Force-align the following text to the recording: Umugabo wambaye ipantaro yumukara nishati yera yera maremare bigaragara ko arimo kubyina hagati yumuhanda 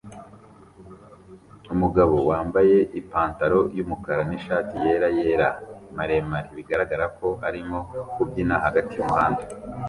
Umugabo 1.73 2.15
wambaye 2.29 2.77
ipantaro 2.99 3.59
yumukara 3.77 4.21
nishati 4.29 4.75
yera 4.83 5.07
yera 5.17 5.47
maremare 5.97 6.47
bigaragara 6.57 7.05
ko 7.17 7.27
arimo 7.47 7.79
kubyina 8.13 8.55
hagati 8.65 8.93
yumuhanda 8.95 9.43